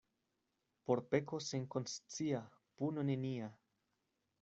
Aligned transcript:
Por 0.89 1.01
peko 1.11 1.41
senkonscia 1.49 2.43
puno 2.81 3.09
nenia. 3.13 3.57